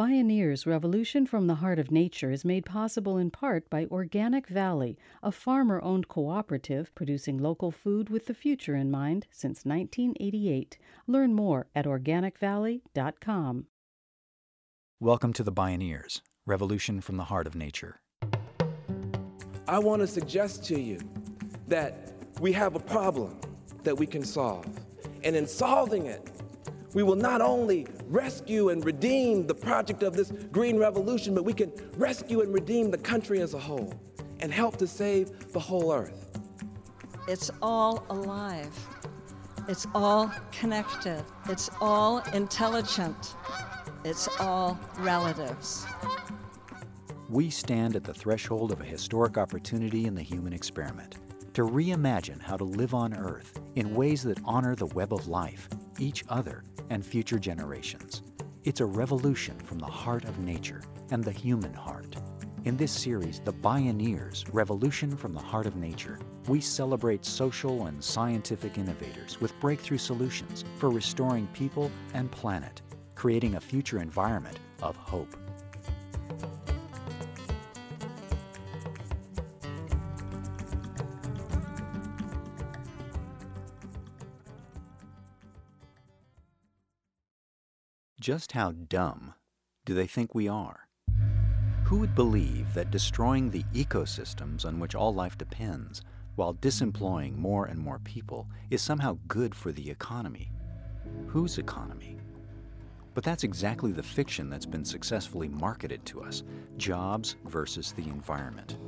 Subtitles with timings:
[0.00, 4.96] Bioneers Revolution from the Heart of Nature is made possible in part by Organic Valley,
[5.22, 10.78] a farmer owned cooperative producing local food with the future in mind since 1988.
[11.06, 13.66] Learn more at organicvalley.com.
[15.00, 18.00] Welcome to the Bioneers Revolution from the Heart of Nature.
[19.68, 20.98] I want to suggest to you
[21.68, 23.38] that we have a problem
[23.82, 24.66] that we can solve.
[25.22, 26.39] And in solving it,
[26.92, 31.52] we will not only rescue and redeem the project of this green revolution, but we
[31.52, 33.94] can rescue and redeem the country as a whole
[34.40, 36.38] and help to save the whole earth.
[37.28, 38.74] It's all alive.
[39.68, 41.22] It's all connected.
[41.48, 43.36] It's all intelligent.
[44.04, 45.86] It's all relatives.
[47.28, 51.18] We stand at the threshold of a historic opportunity in the human experiment
[51.54, 55.68] to reimagine how to live on Earth in ways that honor the web of life,
[55.98, 58.22] each other, and future generations.
[58.64, 62.14] It's a revolution from the heart of nature and the human heart.
[62.64, 68.04] In this series, The Bioneers Revolution from the Heart of Nature, we celebrate social and
[68.04, 72.82] scientific innovators with breakthrough solutions for restoring people and planet,
[73.14, 75.39] creating a future environment of hope.
[88.30, 89.34] Just how dumb
[89.84, 90.86] do they think we are?
[91.82, 96.02] Who would believe that destroying the ecosystems on which all life depends
[96.36, 100.52] while disemploying more and more people is somehow good for the economy?
[101.26, 102.18] Whose economy?
[103.14, 106.44] But that's exactly the fiction that's been successfully marketed to us
[106.76, 108.78] jobs versus the environment.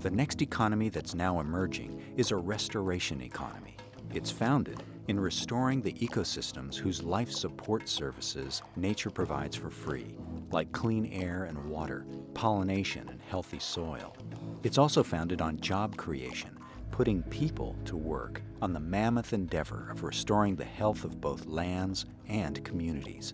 [0.00, 3.78] The next economy that's now emerging is a restoration economy.
[4.12, 10.16] It's founded in restoring the ecosystems whose life support services nature provides for free,
[10.50, 14.16] like clean air and water, pollination, and healthy soil.
[14.64, 16.58] It's also founded on job creation,
[16.90, 22.06] putting people to work on the mammoth endeavor of restoring the health of both lands
[22.28, 23.32] and communities.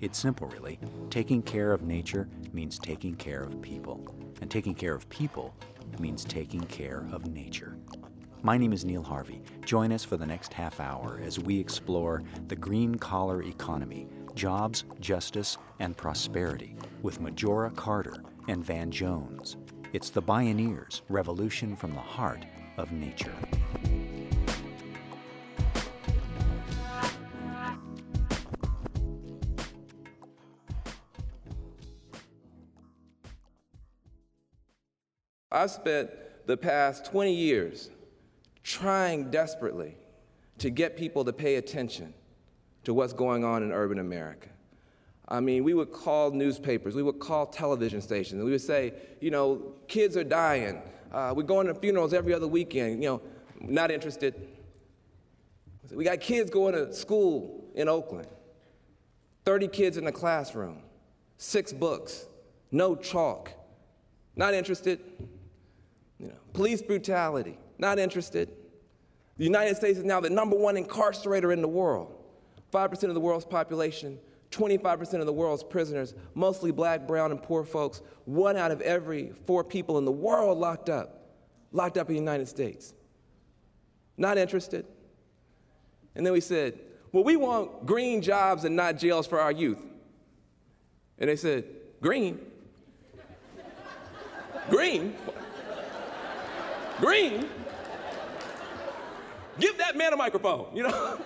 [0.00, 0.80] It's simple, really.
[1.10, 4.04] Taking care of nature means taking care of people,
[4.40, 5.54] and taking care of people
[6.00, 7.76] means taking care of nature.
[8.44, 9.40] My name is Neil Harvey.
[9.64, 14.82] Join us for the next half hour as we explore the green collar economy, jobs,
[14.98, 18.16] justice, and prosperity with Majora Carter
[18.48, 19.58] and Van Jones.
[19.92, 22.44] It's the Bioneers Revolution from the Heart
[22.78, 23.30] of Nature.
[35.52, 36.10] I've spent
[36.48, 37.90] the past 20 years
[38.72, 39.94] trying desperately
[40.56, 42.14] to get people to pay attention
[42.84, 44.48] to what's going on in urban America.
[45.28, 48.94] I mean, we would call newspapers, we would call television stations, and we would say,
[49.20, 50.80] you know, kids are dying.
[51.12, 53.22] Uh, we're going to funerals every other weekend, you know,
[53.60, 54.48] not interested.
[55.90, 58.28] We got kids going to school in Oakland,
[59.44, 60.78] 30 kids in the classroom,
[61.36, 62.24] six books,
[62.70, 63.52] no chalk,
[64.34, 64.98] not interested.
[66.18, 68.48] You know, police brutality, not interested.
[69.38, 72.14] The United States is now the number one incarcerator in the world.
[72.72, 74.18] 5% of the world's population,
[74.50, 78.02] 25% of the world's prisoners, mostly black, brown, and poor folks.
[78.24, 81.36] One out of every four people in the world locked up,
[81.72, 82.94] locked up in the United States.
[84.16, 84.86] Not interested.
[86.14, 86.78] And then we said,
[87.12, 89.84] well, we want green jobs and not jails for our youth.
[91.18, 91.64] And they said,
[92.00, 92.38] green?
[94.70, 95.14] green?
[97.00, 97.48] green?
[99.58, 101.18] Give that man a microphone, you know?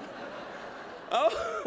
[1.12, 1.64] oh.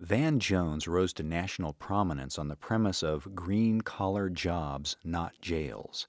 [0.00, 6.06] Van Jones rose to national prominence on the premise of green collar jobs, not jails.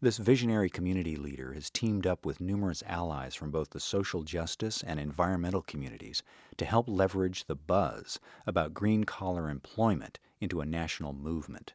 [0.00, 4.84] This visionary community leader has teamed up with numerous allies from both the social justice
[4.86, 6.22] and environmental communities
[6.58, 11.72] to help leverage the buzz about green collar employment into a national movement.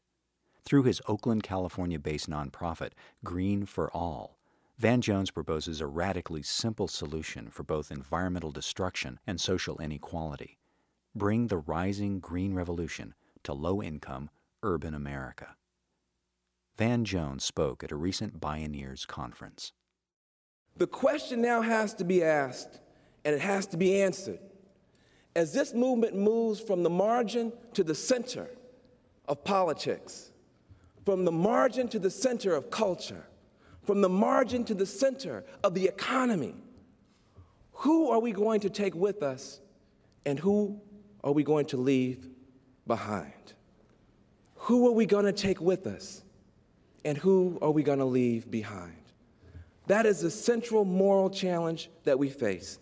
[0.63, 2.91] Through his Oakland, California based nonprofit,
[3.23, 4.37] Green for All,
[4.81, 10.57] Van Jones proposes a radically simple solution for both environmental destruction and social inequality.
[11.13, 13.13] Bring the rising green revolution
[13.43, 14.31] to low income
[14.63, 15.49] urban America.
[16.79, 19.71] Van Jones spoke at a recent Bioneers conference.
[20.77, 22.79] The question now has to be asked,
[23.23, 24.39] and it has to be answered.
[25.35, 28.49] As this movement moves from the margin to the center
[29.27, 30.31] of politics,
[31.05, 33.27] from the margin to the center of culture,
[33.83, 36.55] from the margin to the center of the economy.
[37.73, 39.59] Who are we going to take with us,
[40.25, 40.79] and who
[41.23, 42.27] are we going to leave
[42.87, 43.53] behind?
[44.55, 46.23] Who are we going to take with us?
[47.03, 48.93] And who are we going to leave behind?
[49.87, 52.77] That is the central moral challenge that we face.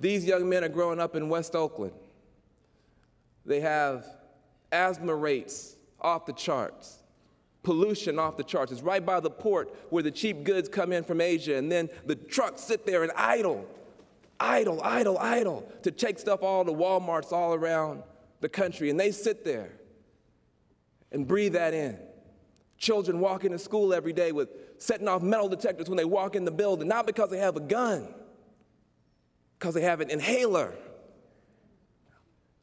[0.00, 1.92] These young men are growing up in West Oakland.
[3.44, 4.06] They have
[4.72, 7.01] asthma rates off the charts,
[7.62, 8.72] pollution off the charts.
[8.72, 11.88] It's right by the port where the cheap goods come in from Asia, and then
[12.06, 13.66] the trucks sit there and idle,
[14.40, 18.02] idle, idle, idle to take stuff all to Walmarts all around
[18.40, 18.90] the country.
[18.90, 19.72] And they sit there
[21.12, 21.98] and breathe that in.
[22.78, 24.48] Children walk into school every day with
[24.78, 27.60] setting off metal detectors when they walk in the building, not because they have a
[27.60, 28.12] gun,
[29.58, 30.74] because they have an inhaler.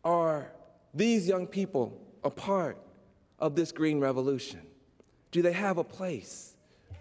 [0.03, 0.51] Are
[0.93, 2.77] these young people a part
[3.37, 4.59] of this green revolution?
[5.31, 6.55] Do they have a place?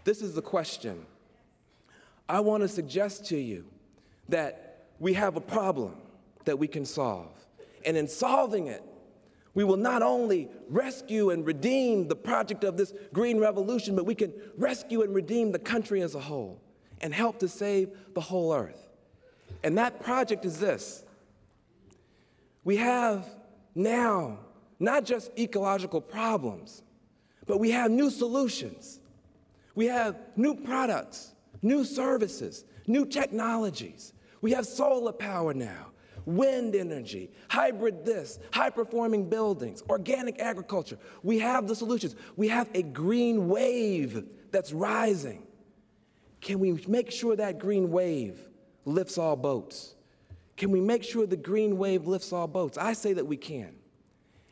[0.04, 1.04] This is the question.
[2.28, 3.64] I want to suggest to you
[4.28, 5.96] that we have a problem
[6.44, 7.32] that we can solve.
[7.84, 8.82] And in solving it,
[9.54, 14.14] we will not only rescue and redeem the project of this green revolution, but we
[14.14, 16.60] can rescue and redeem the country as a whole
[17.00, 18.88] and help to save the whole earth.
[19.64, 21.04] And that project is this
[22.64, 23.26] we have
[23.74, 24.38] now
[24.78, 26.82] not just ecological problems,
[27.48, 29.00] but we have new solutions.
[29.74, 34.12] We have new products, new services, new technologies.
[34.40, 35.86] We have solar power now,
[36.26, 40.98] wind energy, hybrid this, high performing buildings, organic agriculture.
[41.22, 42.14] We have the solutions.
[42.36, 45.46] We have a green wave that's rising.
[46.40, 48.38] Can we make sure that green wave
[48.84, 49.94] lifts all boats?
[50.56, 52.76] Can we make sure the green wave lifts all boats?
[52.76, 53.77] I say that we can.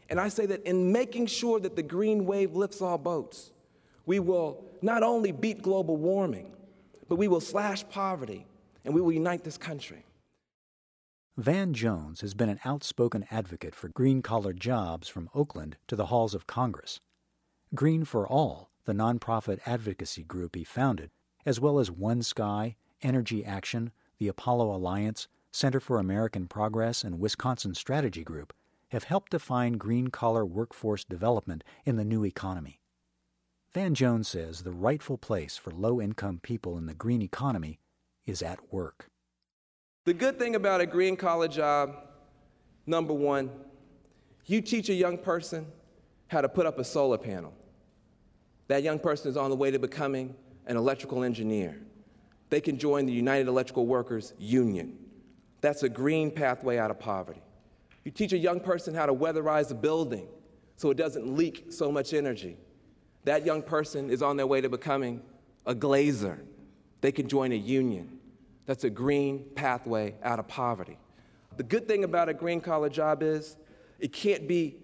[0.09, 3.51] And I say that in making sure that the green wave lifts all boats,
[4.05, 6.53] we will not only beat global warming,
[7.09, 8.47] but we will slash poverty
[8.85, 10.05] and we will unite this country.
[11.37, 16.07] Van Jones has been an outspoken advocate for green collar jobs from Oakland to the
[16.07, 17.01] halls of Congress.
[17.75, 21.11] Green for All, the nonprofit advocacy group he founded,
[21.45, 27.21] as well as One Sky, Energy Action, the Apollo Alliance, Center for American Progress, and
[27.21, 28.55] Wisconsin Strategy Group,
[28.91, 32.81] have helped define green collar workforce development in the new economy.
[33.73, 37.79] Van Jones says the rightful place for low income people in the green economy
[38.25, 39.07] is at work.
[40.05, 41.97] The good thing about a green collar job,
[42.87, 43.51] number one,
[44.47, 45.67] you teach a young person
[46.29, 47.53] how to put up a solar panel.
[48.69, 50.35] That young person is on the way to becoming
[50.67, 51.79] an electrical engineer.
[52.51, 54.97] They can join the United Electrical Workers Union.
[55.61, 57.43] That's a green pathway out of poverty.
[58.07, 60.29] You teach a young person how to weatherize a building
[60.77, 62.57] so it doesn't leak so much energy.
[63.25, 65.23] That young person is on their way to becoming
[65.67, 66.39] a glazer.
[67.01, 68.21] They can join a union.
[68.65, 70.99] That's a green pathway out of poverty.
[71.57, 73.57] The good thing about a green collar job is
[73.99, 74.77] it can't be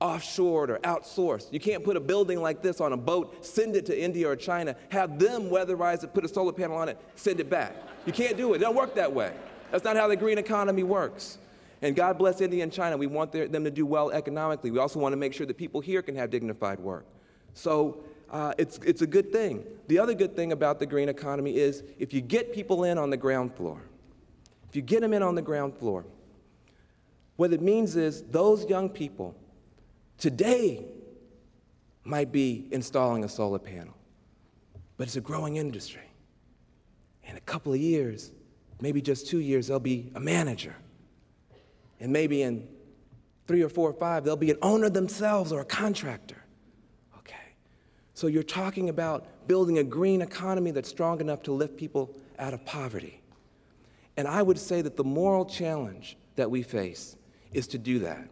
[0.00, 1.52] offshored or outsourced.
[1.52, 4.36] You can't put a building like this on a boat, send it to India or
[4.36, 7.76] China, have them weatherize it, put a solar panel on it, send it back.
[8.06, 8.56] You can't do it.
[8.56, 9.34] It don't work that way.
[9.70, 11.36] That's not how the green economy works.
[11.82, 12.96] And God bless India and China.
[12.96, 14.70] We want their, them to do well economically.
[14.70, 17.06] We also want to make sure that people here can have dignified work.
[17.54, 19.64] So uh, it's, it's a good thing.
[19.88, 23.10] The other good thing about the green economy is if you get people in on
[23.10, 23.80] the ground floor,
[24.68, 26.04] if you get them in on the ground floor,
[27.36, 29.34] what it means is those young people
[30.18, 30.84] today
[32.04, 33.94] might be installing a solar panel,
[34.96, 36.02] but it's a growing industry.
[37.24, 38.30] In a couple of years,
[38.80, 40.76] maybe just two years, they'll be a manager.
[42.00, 42.66] And maybe in
[43.46, 46.42] three or four or five, they'll be an owner themselves or a contractor.
[47.18, 47.54] Okay.
[48.14, 52.54] So you're talking about building a green economy that's strong enough to lift people out
[52.54, 53.20] of poverty.
[54.16, 57.16] And I would say that the moral challenge that we face
[57.52, 58.28] is to do that.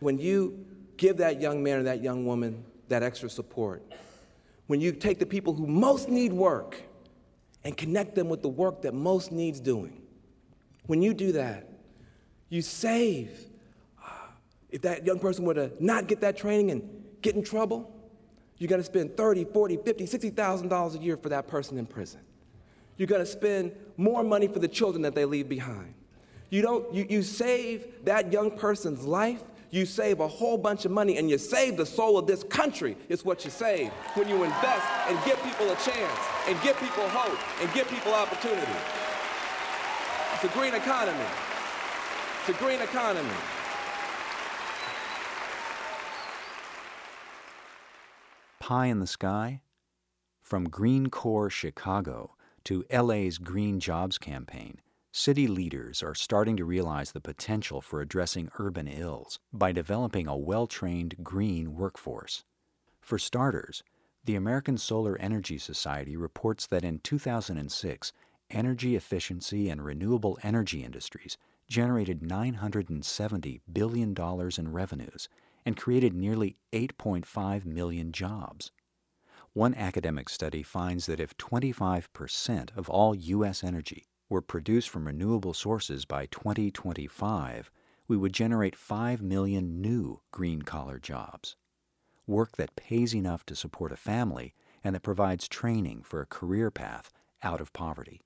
[0.00, 0.64] When you
[0.96, 3.82] give that young man or that young woman that extra support,
[4.66, 6.80] when you take the people who most need work
[7.64, 10.00] and connect them with the work that most needs doing,
[10.86, 11.68] when you do that,
[12.52, 13.46] you save.
[13.98, 14.28] Ah,
[14.70, 16.82] if that young person were to not get that training and
[17.22, 17.90] get in trouble,
[18.58, 21.86] you're going to spend 30, 40, 50, 60,000 dollars a year for that person in
[21.86, 22.20] prison.
[22.98, 25.94] You're going to spend more money for the children that they leave behind.
[26.50, 30.90] You don't you, you save that young person's life, you save a whole bunch of
[30.90, 34.44] money and you save the soul of this country is what you save when you
[34.44, 38.72] invest and give people a chance and give people hope and give people opportunity.
[40.34, 41.24] It's a green economy
[42.46, 43.28] to green economy.
[48.58, 49.60] Pie in the sky?
[50.40, 52.34] From Greencorps Chicago
[52.64, 54.80] to LA's Green Jobs Campaign,
[55.12, 60.36] city leaders are starting to realize the potential for addressing urban ills by developing a
[60.36, 62.42] well trained green workforce.
[63.00, 63.84] For starters,
[64.24, 68.12] the American Solar Energy Society reports that in 2006,
[68.50, 71.38] energy efficiency and renewable energy industries
[71.72, 74.14] generated $970 billion
[74.58, 75.28] in revenues
[75.64, 78.70] and created nearly 8.5 million jobs.
[79.54, 83.64] One academic study finds that if 25% of all U.S.
[83.64, 87.70] energy were produced from renewable sources by 2025,
[88.06, 91.56] we would generate 5 million new green collar jobs.
[92.26, 96.70] Work that pays enough to support a family and that provides training for a career
[96.70, 97.10] path
[97.42, 98.20] out of poverty.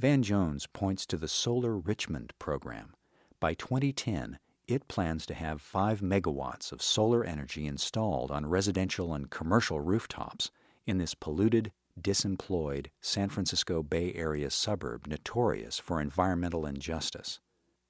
[0.00, 2.94] Van Jones points to the Solar Richmond program.
[3.38, 9.28] By 2010, it plans to have 5 megawatts of solar energy installed on residential and
[9.28, 10.50] commercial rooftops
[10.86, 17.38] in this polluted, disemployed San Francisco Bay Area suburb notorious for environmental injustice.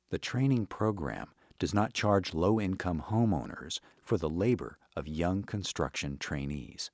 [0.08, 1.28] The training program
[1.60, 6.90] does not charge low income homeowners for the labor of young construction trainees.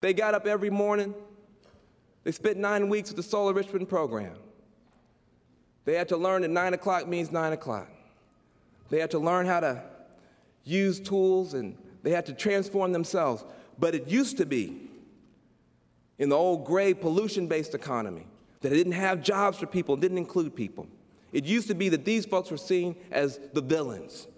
[0.00, 1.14] They got up every morning.
[2.24, 4.36] They spent nine weeks with the Solar Richmond program.
[5.84, 7.88] They had to learn that 9 o'clock means 9 o'clock.
[8.90, 9.82] They had to learn how to
[10.64, 13.44] use tools and they had to transform themselves.
[13.78, 14.90] But it used to be
[16.18, 18.26] in the old gray pollution based economy
[18.60, 20.86] that it didn't have jobs for people, didn't include people.
[21.32, 24.28] It used to be that these folks were seen as the villains.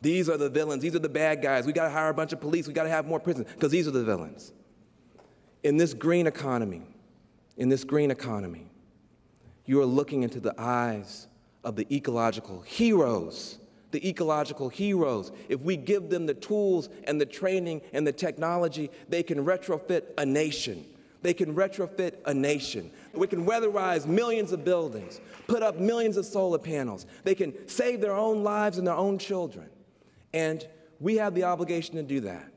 [0.00, 0.82] These are the villains.
[0.82, 1.66] These are the bad guys.
[1.66, 2.68] We got to hire a bunch of police.
[2.68, 4.52] We got to have more prisons because these are the villains.
[5.64, 6.82] In this green economy,
[7.58, 8.70] in this green economy,
[9.66, 11.26] you are looking into the eyes
[11.62, 13.58] of the ecological heroes
[13.90, 15.32] the ecological heroes.
[15.48, 20.02] If we give them the tools and the training and the technology, they can retrofit
[20.18, 20.84] a nation.
[21.22, 22.90] They can retrofit a nation.
[23.12, 27.06] We can weatherize millions of buildings, put up millions of solar panels.
[27.24, 29.68] They can save their own lives and their own children.
[30.32, 30.66] And
[31.00, 32.52] we have the obligation to do that.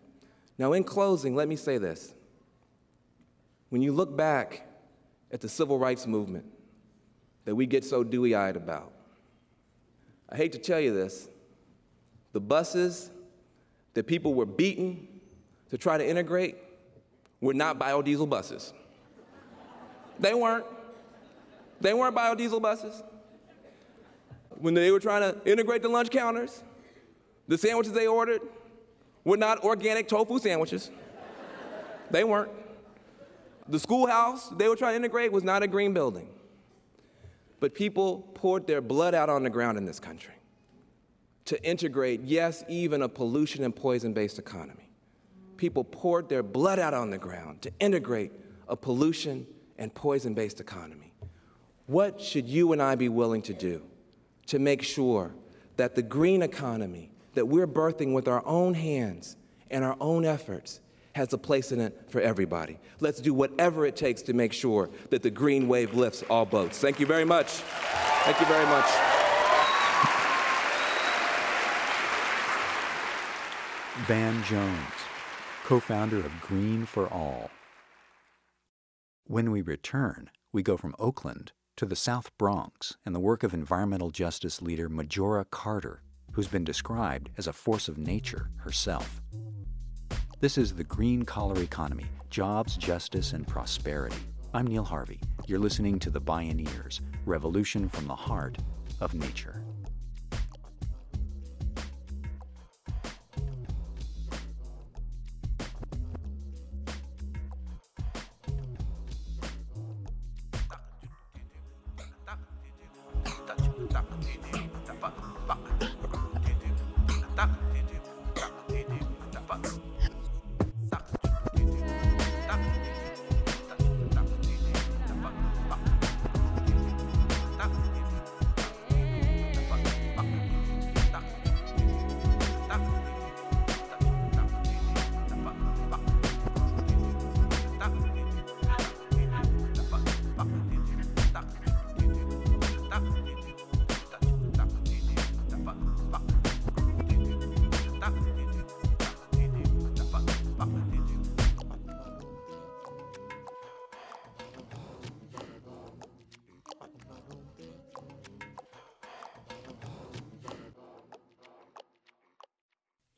[0.58, 2.14] Now, in closing, let me say this.
[3.70, 4.68] When you look back
[5.32, 6.46] at the civil rights movement
[7.46, 8.92] that we get so dewy eyed about,
[10.30, 11.28] I hate to tell you this,
[12.34, 13.12] the buses
[13.94, 15.08] that people were beaten
[15.70, 16.56] to try to integrate
[17.42, 18.74] were not biodiesel buses.
[20.20, 20.66] They weren't.
[21.82, 23.02] They weren't biodiesel buses.
[24.60, 26.64] When they were trying to integrate the lunch counters,
[27.48, 28.42] the sandwiches they ordered
[29.24, 30.92] were not organic tofu sandwiches.
[32.12, 32.52] they weren't.
[33.72, 36.28] The schoolhouse they were trying to integrate was not a green building.
[37.62, 40.34] But people poured their blood out on the ground in this country
[41.46, 44.92] to integrate, yes, even a pollution and poison based economy.
[45.56, 48.34] People poured their blood out on the ground to integrate
[48.68, 49.48] a pollution
[49.78, 51.14] and poison based economy.
[51.86, 53.84] What should you and I be willing to do
[54.48, 55.34] to make sure
[55.78, 59.38] that the green economy that we're birthing with our own hands
[59.70, 60.82] and our own efforts
[61.14, 62.80] has a place in it for everybody.
[63.00, 66.80] Let's do whatever it takes to make sure that the green wave lifts all boats.
[66.80, 67.48] Thank you very much.
[67.48, 68.86] Thank you very much.
[74.08, 74.94] Van Jones,
[75.66, 77.50] co founder of Green for All.
[79.26, 83.54] When we return, we go from Oakland to the South Bronx and the work of
[83.54, 86.04] environmental justice leader Majora Carter,
[86.34, 89.22] who's been described as a force of nature herself.
[90.42, 94.16] This is the Green Collar Economy Jobs, Justice, and Prosperity.
[94.56, 95.20] I'm Neil Harvey.
[95.46, 98.58] You're listening to The Bioneers Revolution from the Heart
[99.02, 99.62] of Nature.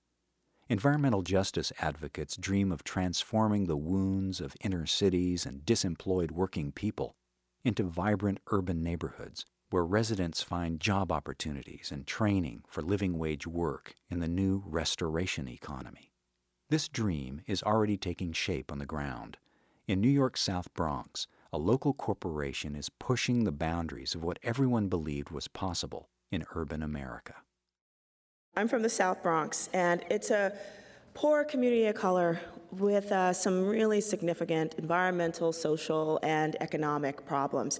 [0.69, 7.15] Environmental justice advocates dream of transforming the wounds of inner cities and disemployed working people
[7.63, 13.95] into vibrant urban neighborhoods where residents find job opportunities and training for living wage work
[14.09, 16.11] in the new restoration economy.
[16.69, 19.37] This dream is already taking shape on the ground.
[19.87, 24.89] In New York's South Bronx, a local corporation is pushing the boundaries of what everyone
[24.89, 27.35] believed was possible in urban America.
[28.57, 30.51] I'm from the South Bronx, and it's a
[31.13, 32.39] poor community of color
[32.71, 37.79] with uh, some really significant environmental, social, and economic problems.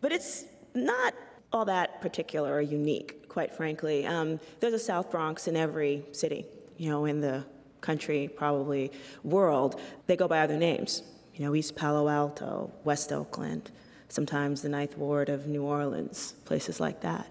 [0.00, 1.14] But it's not
[1.52, 4.04] all that particular or unique, quite frankly.
[4.04, 6.46] Um, there's a South Bronx in every city,
[6.78, 7.44] you know, in the
[7.80, 8.90] country, probably
[9.22, 9.80] world.
[10.08, 11.04] They go by other names,
[11.36, 13.70] you know, East Palo Alto, West Oakland,
[14.08, 17.28] sometimes the Ninth Ward of New Orleans, places like that.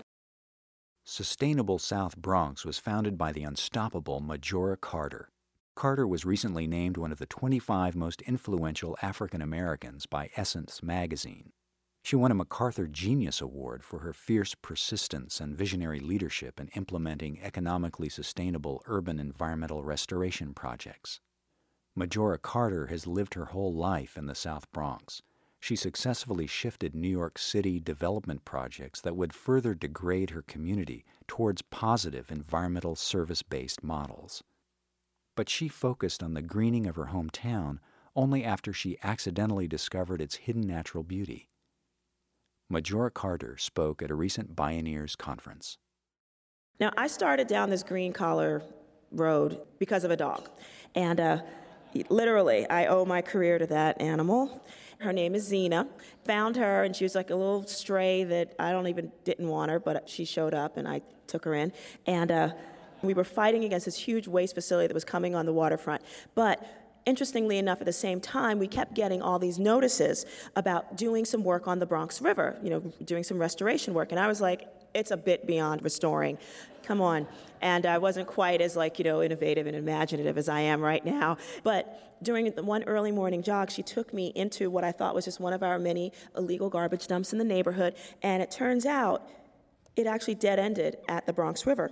[1.12, 5.30] Sustainable South Bronx was founded by the unstoppable Majora Carter.
[5.76, 11.52] Carter was recently named one of the 25 most influential African Americans by Essence magazine.
[12.02, 17.42] She won a MacArthur Genius Award for her fierce persistence and visionary leadership in implementing
[17.42, 21.20] economically sustainable urban environmental restoration projects.
[21.94, 25.22] Majora Carter has lived her whole life in the South Bronx
[25.62, 31.62] she successfully shifted New York City development projects that would further degrade her community towards
[31.62, 34.44] positive environmental service based models.
[35.38, 37.78] But she focused on the greening of her hometown
[38.16, 41.48] only after she accidentally discovered its hidden natural beauty.
[42.68, 45.78] Majora Carter spoke at a recent Bioneers conference.
[46.80, 48.64] Now, I started down this green collar
[49.12, 50.50] road because of a dog.
[50.96, 51.42] And uh,
[52.10, 54.64] literally, I owe my career to that animal.
[55.00, 55.88] Her name is Xena.
[56.26, 59.72] Found her, and she was like a little stray that I don't even didn't want
[59.72, 61.74] her, but she showed up, and I took her in.
[62.06, 62.50] And uh,
[63.02, 66.04] we were fighting against this huge waste facility that was coming on the waterfront.
[66.36, 66.66] But
[67.06, 70.26] interestingly enough, at the same time, we kept getting all these notices
[70.56, 74.12] about doing some work on the Bronx River, you know, doing some restoration work.
[74.12, 76.38] And I was like, it's a bit beyond restoring.
[76.84, 77.28] Come on.
[77.62, 81.06] And I wasn't quite as like, you know, innovative and imaginative as I am right
[81.06, 81.38] now.
[81.64, 85.40] But during one early morning jog, she took me into what I thought was just
[85.40, 87.96] one of our many illegal garbage dumps in the neighborhood.
[88.22, 89.28] And it turns out
[89.96, 91.92] it actually dead ended at the Bronx River.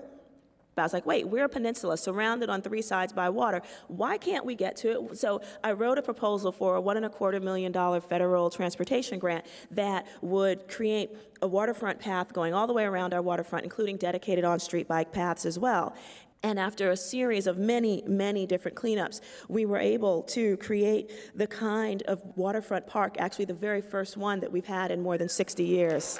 [0.79, 3.61] I was like, wait, we're a peninsula surrounded on three sides by water.
[3.87, 5.17] Why can't we get to it?
[5.17, 9.19] So I wrote a proposal for a one and a quarter million dollar federal transportation
[9.19, 11.11] grant that would create
[11.41, 15.11] a waterfront path going all the way around our waterfront, including dedicated on street bike
[15.11, 15.95] paths as well.
[16.41, 21.47] And after a series of many, many different cleanups, we were able to create the
[21.47, 25.27] kind of waterfront park, actually, the very first one that we've had in more than
[25.27, 26.19] 60 years.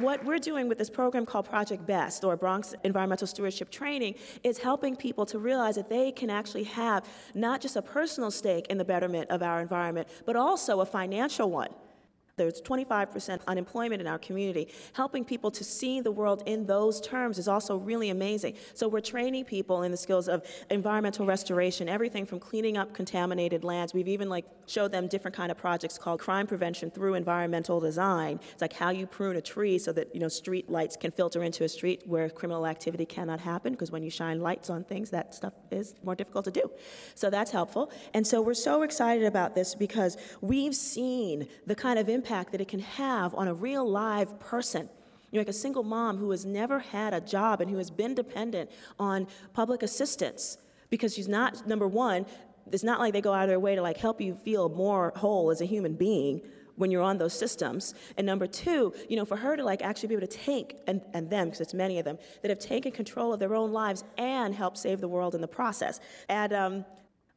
[0.00, 4.58] What we're doing with this program called Project BEST, or Bronx Environmental Stewardship Training, is
[4.58, 8.78] helping people to realize that they can actually have not just a personal stake in
[8.78, 11.70] the betterment of our environment, but also a financial one.
[12.36, 14.68] There's 25% unemployment in our community.
[14.94, 18.54] Helping people to see the world in those terms is also really amazing.
[18.72, 23.62] So we're training people in the skills of environmental restoration, everything from cleaning up contaminated
[23.62, 23.92] lands.
[23.92, 28.38] We've even like showed them different kind of projects called crime prevention through environmental design.
[28.52, 31.42] It's like how you prune a tree so that you know street lights can filter
[31.42, 35.10] into a street where criminal activity cannot happen because when you shine lights on things,
[35.10, 36.70] that stuff is more difficult to do.
[37.14, 37.90] So that's helpful.
[38.14, 42.60] And so we're so excited about this because we've seen the kind of impact that
[42.60, 44.88] it can have on a real live person.
[45.30, 48.14] You like a single mom who has never had a job and who has been
[48.14, 50.58] dependent on public assistance
[50.90, 52.26] because she's not, number one,
[52.72, 55.12] it's not like they go out of their way to like help you feel more
[55.16, 56.42] whole as a human being
[56.76, 57.94] when you're on those systems.
[58.16, 61.02] And number two, you know, for her to like actually be able to take, and,
[61.12, 64.02] and them, because it's many of them, that have taken control of their own lives
[64.16, 66.00] and help save the world in the process.
[66.28, 66.84] And um,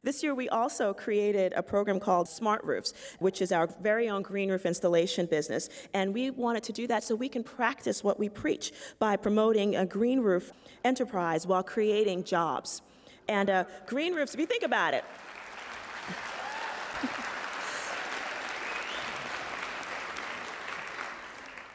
[0.02, 4.22] this year, we also created a program called Smart Roofs, which is our very own
[4.22, 5.68] green roof installation business.
[5.92, 9.76] And we wanted to do that so we can practice what we preach by promoting
[9.76, 10.52] a green roof
[10.84, 12.82] enterprise while creating jobs.
[13.28, 15.04] And uh, green roofs, if you think about it,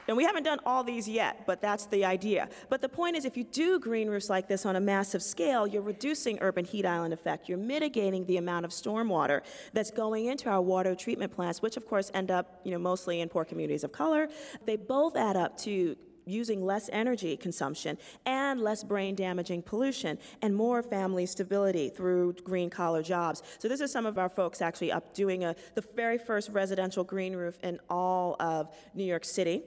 [0.09, 2.49] And we haven't done all these yet, but that's the idea.
[2.67, 5.67] But the point is, if you do green roofs like this on a massive scale,
[5.67, 7.47] you're reducing urban heat island effect.
[7.47, 11.85] You're mitigating the amount of stormwater that's going into our water treatment plants, which of
[11.85, 14.29] course end up, you know, mostly in poor communities of color.
[14.65, 15.95] They both add up to
[16.29, 22.69] using less energy consumption and less brain damaging pollution and more family stability through green
[22.69, 23.43] collar jobs.
[23.57, 27.03] So this is some of our folks actually up doing a, the very first residential
[27.03, 29.63] green roof in all of New York City.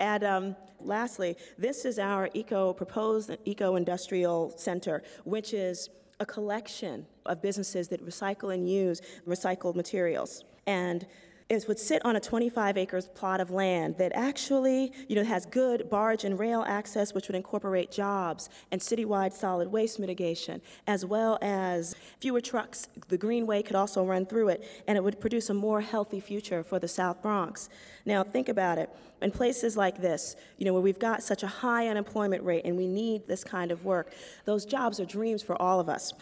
[0.00, 5.88] And um, lastly, this is our eco proposed eco industrial center, which is
[6.20, 10.44] a collection of businesses that recycle and use recycled materials.
[10.66, 11.06] And
[11.48, 15.44] is would sit on a 25 acres plot of land that actually you know has
[15.46, 21.04] good barge and rail access which would incorporate jobs and citywide solid waste mitigation as
[21.04, 22.88] well as fewer trucks.
[23.08, 26.62] The greenway could also run through it and it would produce a more healthy future
[26.64, 27.68] for the south bronx.
[28.06, 28.90] Now think about it.
[29.20, 32.76] In places like this you know where we've got such a high unemployment rate and
[32.76, 34.12] we need this kind of work
[34.44, 36.12] those jobs are dreams for all of us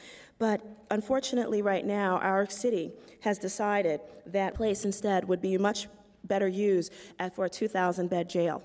[0.43, 5.87] but unfortunately, right now, our city has decided that place instead would be much
[6.25, 6.93] better used
[7.33, 8.61] for a 2,000 bed jail.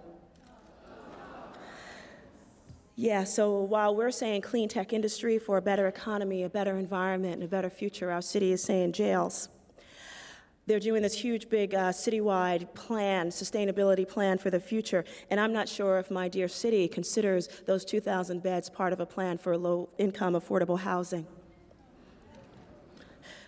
[2.95, 7.35] Yeah, so while we're saying clean tech industry for a better economy, a better environment,
[7.35, 9.49] and a better future, our city is saying jails.
[10.65, 15.53] They're doing this huge, big uh, citywide plan, sustainability plan for the future, and I'm
[15.53, 19.55] not sure if my dear city considers those 2,000 beds part of a plan for
[19.55, 21.27] low income, affordable housing.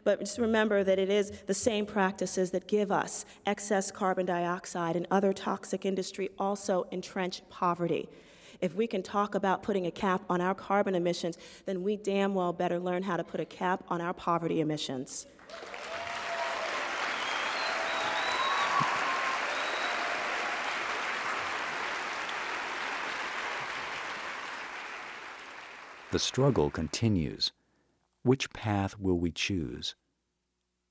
[0.04, 4.96] But just remember that it is the same practices that give us excess carbon dioxide
[4.96, 8.10] and other toxic industry also entrench poverty.
[8.62, 12.34] If we can talk about putting a cap on our carbon emissions, then we damn
[12.34, 15.28] well better learn how to put a cap on our poverty emissions.
[26.12, 27.52] The struggle continues.
[28.24, 29.96] Which path will we choose?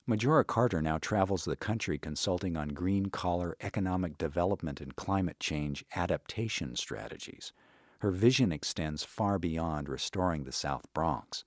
[0.07, 5.85] Majora Carter now travels the country consulting on green collar economic development and climate change
[5.95, 7.53] adaptation strategies.
[7.99, 11.43] Her vision extends far beyond restoring the South Bronx.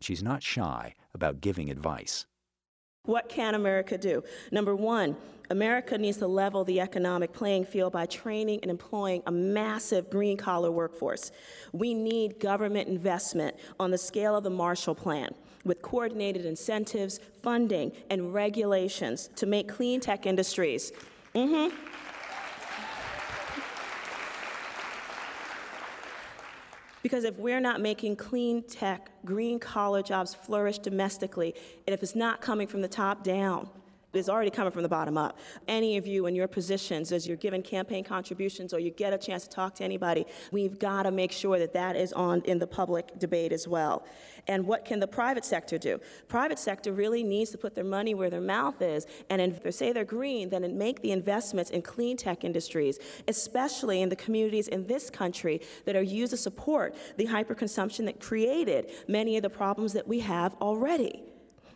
[0.00, 2.26] She's not shy about giving advice.
[3.06, 4.24] What can America do?
[4.50, 5.14] Number one,
[5.50, 10.38] America needs to level the economic playing field by training and employing a massive green
[10.38, 11.30] collar workforce.
[11.72, 17.92] We need government investment on the scale of the Marshall Plan with coordinated incentives, funding,
[18.08, 20.92] and regulations to make clean tech industries.
[21.34, 21.76] Mm-hmm.
[27.04, 31.54] Because if we're not making clean tech, green collar jobs flourish domestically,
[31.86, 33.68] and if it's not coming from the top down,
[34.16, 35.38] is already coming from the bottom up.
[35.68, 39.18] Any of you in your positions, as you're giving campaign contributions or you get a
[39.18, 42.58] chance to talk to anybody, we've got to make sure that that is on in
[42.58, 44.04] the public debate as well.
[44.46, 46.00] And what can the private sector do?
[46.28, 49.70] Private sector really needs to put their money where their mouth is, and if they
[49.70, 52.98] say they're green, then make the investments in clean tech industries,
[53.28, 58.20] especially in the communities in this country that are used to support the hyperconsumption that
[58.20, 61.22] created many of the problems that we have already.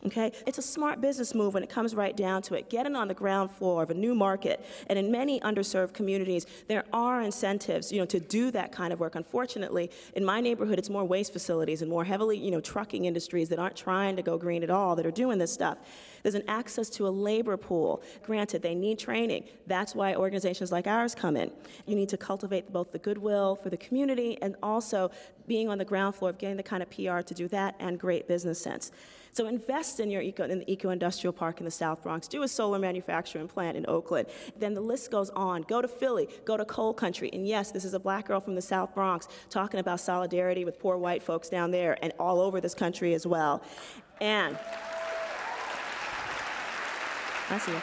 [0.06, 0.32] Okay?
[0.46, 2.70] It's a smart business move when it comes right down to it.
[2.70, 4.64] Getting on the ground floor of a new market.
[4.86, 9.00] And in many underserved communities, there are incentives, you know, to do that kind of
[9.00, 9.14] work.
[9.14, 13.48] Unfortunately, in my neighborhood, it's more waste facilities and more heavily, you know, trucking industries
[13.48, 15.78] that aren't trying to go green at all that are doing this stuff.
[16.22, 18.02] There's an access to a labor pool.
[18.22, 19.44] Granted, they need training.
[19.66, 21.50] That's why organizations like ours come in.
[21.86, 25.10] You need to cultivate both the goodwill for the community and also
[25.46, 27.98] being on the ground floor of getting the kind of PR to do that and
[27.98, 28.92] great business sense.
[29.32, 32.28] So invest in your eco, in the eco-industrial park in the South Bronx.
[32.28, 34.28] Do a solar manufacturing plant in Oakland.
[34.58, 35.62] Then the list goes on.
[35.62, 36.28] Go to Philly.
[36.44, 37.30] Go to coal country.
[37.32, 40.80] And yes, this is a black girl from the South Bronx talking about solidarity with
[40.80, 43.62] poor white folks down there and all over this country as well.
[44.20, 44.58] And
[47.50, 47.80] I see you.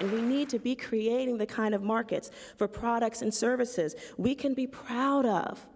[0.00, 4.34] And we need to be creating the kind of markets for products and services we
[4.34, 5.66] can be proud of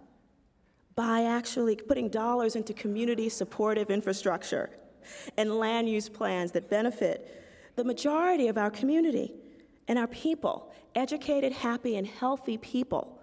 [0.95, 4.69] by actually putting dollars into community supportive infrastructure
[5.37, 7.43] and land use plans that benefit
[7.75, 9.33] the majority of our community
[9.87, 13.19] and our people, educated, happy, and healthy people.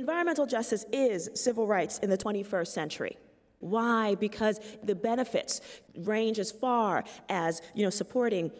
[0.00, 3.18] Environmental justice is civil rights in the 21st century.
[3.58, 4.14] Why?
[4.14, 5.60] Because the benefits
[5.94, 8.50] range as far as, you know, supporting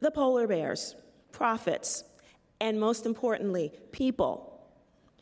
[0.00, 0.94] the polar bears,
[1.32, 2.04] profits,
[2.62, 4.58] and most importantly, people.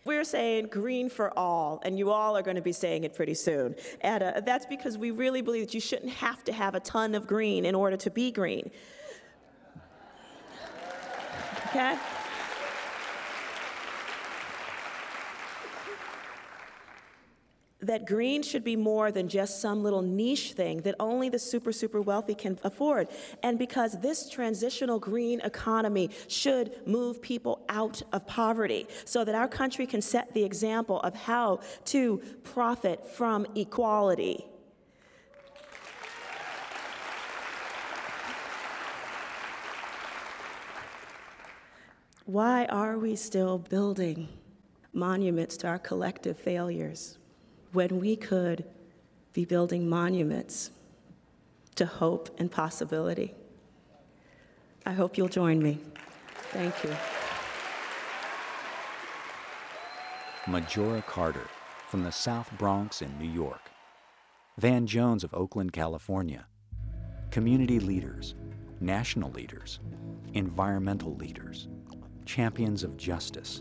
[0.05, 3.35] we're saying green for all, and you all are going to be saying it pretty
[3.35, 3.75] soon.
[4.01, 7.17] And uh, that's because we really believe that you shouldn't have to have a ton
[7.17, 8.71] of green in order to be green.
[11.67, 11.99] Okay?
[17.87, 21.73] That green should be more than just some little niche thing that only the super,
[21.73, 23.09] super wealthy can afford.
[23.43, 29.49] And because this transitional green economy should move people out of poverty so that our
[29.49, 34.47] country can set the example of how to profit from equality.
[42.27, 44.29] Why are we still building
[44.95, 47.19] monuments to our collective failures?
[47.75, 48.65] When we could
[49.33, 50.71] be building monuments
[51.75, 53.35] to hope and possibility.
[54.87, 55.79] I hope you'll join me.
[56.53, 56.95] Thank you.
[60.47, 61.49] Majora Carter
[61.89, 63.71] from the South Bronx in New York.
[64.59, 66.47] Van Jones of Oakland, California.
[67.33, 68.37] Community leaders,
[68.81, 69.81] national leaders,
[70.35, 71.67] environmental leaders,
[72.25, 73.61] champions of justice,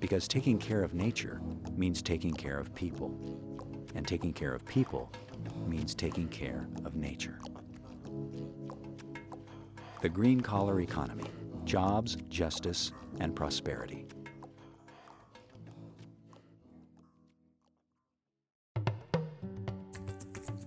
[0.00, 1.40] because taking care of nature
[1.76, 3.14] means taking care of people.
[3.94, 5.10] And taking care of people
[5.66, 7.38] means taking care of nature.
[10.02, 11.30] The green collar economy
[11.64, 14.06] jobs, justice, and prosperity.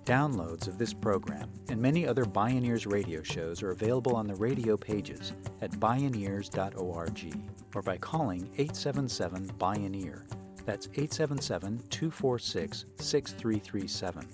[0.09, 4.75] Downloads of this program and many other Bioneers radio shows are available on the radio
[4.75, 7.35] pages at bioneers.org
[7.75, 10.23] or by calling 877 Bioneer.
[10.65, 14.27] That's 877 246 6337.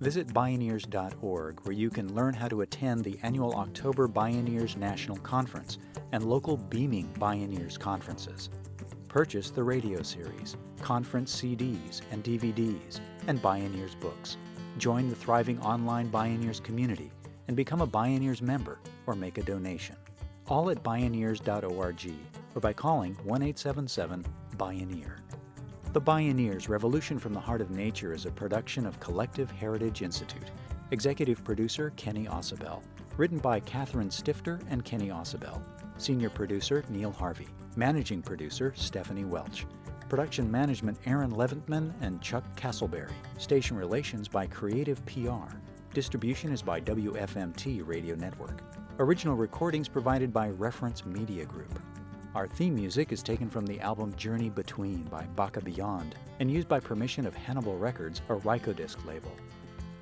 [0.00, 5.78] Visit Bioneers.org where you can learn how to attend the annual October Bioneers National Conference
[6.10, 8.50] and local Beaming Bioneers conferences.
[9.06, 14.36] Purchase the radio series, conference CDs and DVDs, and Bioneers books
[14.78, 17.10] Join the thriving online Bioneers community
[17.48, 19.96] and become a Bioneers member or make a donation.
[20.46, 22.12] All at Bioneers.org
[22.54, 24.24] or by calling 1 877
[24.56, 25.18] Bioneer.
[25.92, 30.50] The Bioneers Revolution from the Heart of Nature is a production of Collective Heritage Institute.
[30.92, 32.80] Executive producer Kenny Ausubel.
[33.16, 35.60] Written by Catherine Stifter and Kenny Ausubel.
[35.96, 37.48] Senior producer Neil Harvey.
[37.74, 39.66] Managing producer Stephanie Welch.
[40.08, 43.12] Production management Aaron Leventman and Chuck Castleberry.
[43.36, 45.54] Station relations by Creative PR.
[45.92, 48.62] Distribution is by WFMT Radio Network.
[49.00, 51.78] Original recordings provided by Reference Media Group.
[52.34, 56.68] Our theme music is taken from the album Journey Between by Baka Beyond and used
[56.68, 59.32] by permission of Hannibal Records, a Rykodisc label.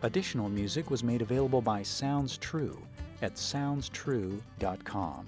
[0.03, 2.81] Additional music was made available by Sounds True
[3.23, 5.27] at soundstrue.com.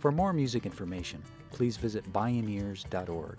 [0.00, 3.38] For more music information, please visit bioneers.org.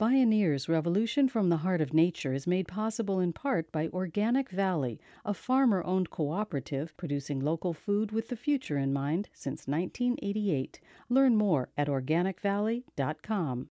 [0.00, 4.98] Bioneers Revolution from the Heart of Nature is made possible in part by Organic Valley,
[5.26, 10.80] a farmer owned cooperative producing local food with the future in mind since 1988.
[11.10, 13.68] Learn more at organicvalley.com.